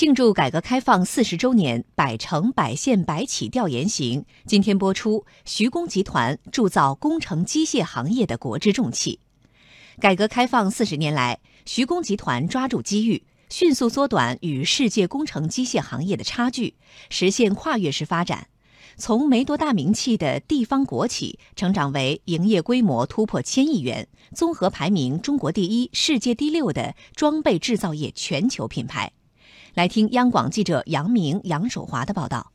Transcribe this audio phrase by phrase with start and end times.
[0.00, 5.26] 庆祝改革开放四十周年“百城百县百企”调研行，今天播出。
[5.44, 9.20] 徐工集团铸造工程机械行业的国之重器。
[10.00, 16.76] 改革开放四十年来，徐工集团抓住机遇，迅速缩短与世界工程机械行业的差距，
[17.10, 18.46] 实现跨越式发展。
[18.96, 29.12] 从没多大名气的地方国企，成长为营业规模突破千亿元、综合排名中国第一、世界第六的装备制造业全球品牌。
[29.74, 32.50] 来听央广记者杨明、杨守华的报道。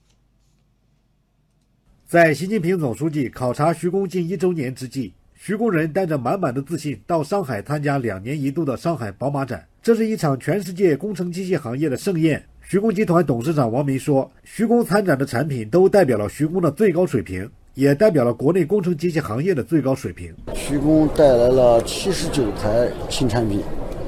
[2.06, 9.66] 在习近平总书记考察徐工近一周年之际，徐工人带着满满的自信到上海参加两年一度的上海宝马展。
[9.82, 12.44] 这是一场全世界工程机械行业的盛宴。
[12.62, 20.34] 徐工集团董事长王明说：“徐工参展的产品都代表了徐工的最高水平，也代表了国内工程机械行业的最高水平。
[20.56, 23.62] 徐工带来了七十九台新产品，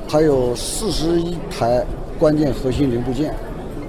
[0.08, 1.86] 还有四十一台。”
[2.20, 3.32] 关键核心零部件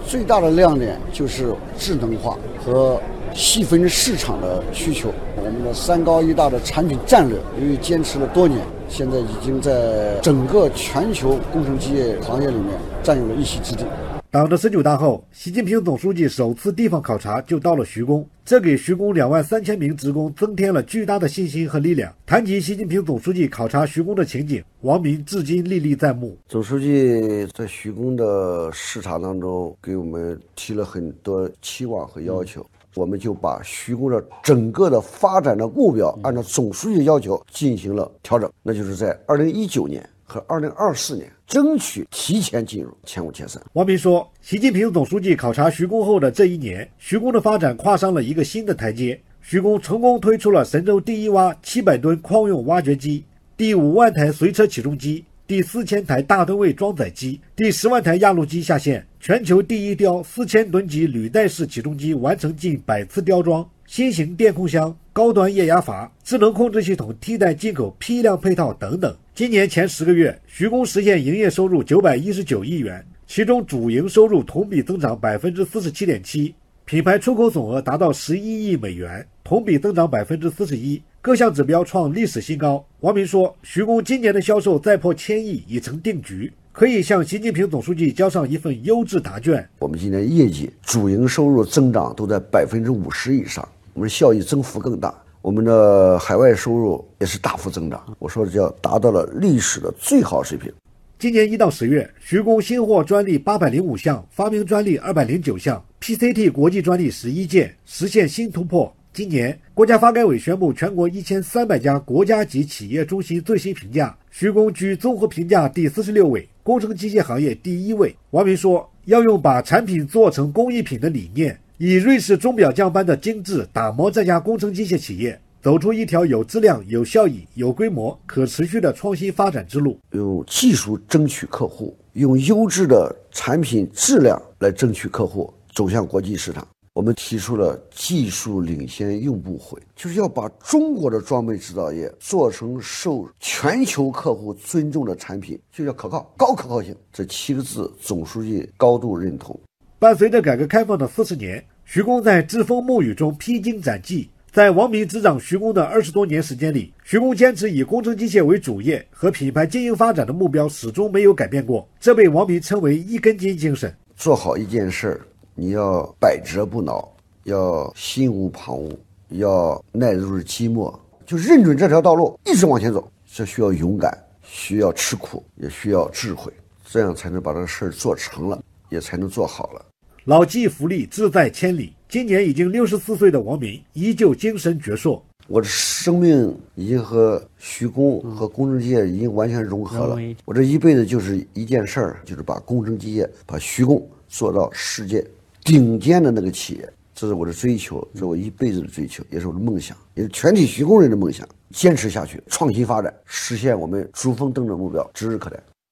[0.06, 3.00] 最大的亮点就是智能化和
[3.32, 5.08] 细分市场的需求。
[5.36, 12.66] 我们的三高一大的产品战略，由于坚持了多年，现在已经在整个全球工程机械行业里面
[13.02, 13.84] 占有了一席之地。
[14.30, 22.14] 党的十九大后，习近平总书记首次地方考察就到了徐工，这给徐工两万三千名职工增添了巨大的信心和力量。
[22.26, 26.36] 谈及习近平总书记考察徐工的情景，王明至今历历在目。
[26.46, 32.62] 总书记在徐工的视察当中，给我们提了很多期望和要求，
[32.96, 40.06] 我们就把徐工的整个的发展的目标，按照总书记要求进行了调整，那就是在二零一九年。
[40.28, 43.60] 和二零二四年争取提前进入前五前三。
[43.72, 49.18] 王明说，习近平总书记考察徐工后的这一年，徐工的发展跨上了一个新的台阶。
[49.40, 53.24] 徐工成功推出了神舟第一挖七百吨矿用挖掘机、
[53.56, 63.66] 第五万台随车起重机、第四千台大吨位装载机、第十万台压路机下线，全球第一雕四千吨级履带式起重机完成近百次雕装。
[63.88, 69.16] 新型电控箱、高端液压阀、智能控制系统替代进口批量配套等等。
[69.34, 76.54] 今年前十个月，徐工实现营业收入九百一十九亿元，其中主营收入同比增长百分之四十七点七，
[76.84, 82.84] 品牌出口总额达到十一亿美元，同比增长百分之四十一，各项指标创历史新高。
[83.00, 89.66] 王明说，徐工今年的销售再破千亿已成定局，可以向习近平总书记交上一份优质答卷。
[89.78, 93.66] 我们今年业绩、主营收入增长都在百分之五十以上。
[93.98, 98.00] 我们效益增幅更大，我们的海外收入也是大幅增长。
[98.20, 100.72] 我说的叫达到了历史的最好水平。
[101.18, 108.94] 今年一到十月，徐工新获专利八百零五项，发明专利二百零九项，PCT 国际专利十一件，实现新突破。
[109.12, 118.14] 今年，国家发改委宣布全国一千三百家国家级企业中心最新评价，徐工居综合评价第四十六位，工程机械行业第一位。
[118.30, 121.58] 王明说，要用把产品做成工艺品的理念。
[121.80, 129.96] 以瑞士钟表匠般的精致打磨这家工程机械企业，走出一条有质量、有效益、有规模、可持续的创新发展之路。
[130.10, 136.66] 用技术争取客户，用优质的产品质量来争取客户，走向国际市场。
[136.94, 146.92] 我们提出了技术领先用不悔，就是要把中国的装备制造业做成受全球客户尊重的产品，就叫可靠、高可靠性。
[147.12, 149.56] 这七个字，总书记高度认同。
[150.00, 154.28] 伴随着改革开放的四十年，徐工在栉风沐雨中披荆斩棘。
[154.52, 163.90] 在王明执掌徐工的二十多年时间里，徐工坚持以工程机械为主业和品牌经营发展的目标始终没有改变过，这被王明称为一根筋精神。
[164.14, 165.20] 做好一件事儿，
[165.54, 167.10] 你要百折不挠，
[167.44, 168.92] 要心无旁骛，
[169.30, 170.94] 要耐得住寂寞，
[171.24, 173.10] 就认准这条道路，一直往前走。
[173.24, 174.12] 这需要勇敢，
[174.42, 176.52] 需要吃苦，也需要智慧，
[176.84, 179.82] 这样才能把这个事儿做成了，也才能做好了。
[180.28, 181.90] 老骥伏枥，志在千里。
[182.06, 185.18] 今年已经六十四岁的王明，依旧精神矍铄。
[185.46, 190.18] 我的生命已经和徐工和工程机械已经完全融合了。
[190.44, 195.26] 我这一辈子就是一件事儿，就是把工程机械、把徐工做到世界
[195.64, 196.86] 顶尖的那个企业。
[197.14, 201.48] 这是我的追求，这是我一辈子的追求，也是我的梦想，也是全体徐工人的梦想。
[201.70, 205.58] 坚持下去，创新发展，实现我们珠峰登的目标，指日可待。